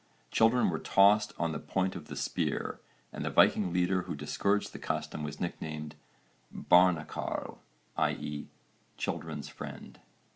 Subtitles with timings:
[0.31, 2.81] Children were tossed on the point of the spear
[3.13, 5.93] and the Viking leader who discouraged the custom was nicknamed
[6.51, 7.59] barnakarl,
[7.97, 8.47] i.e.
[8.97, 9.99] children's friend.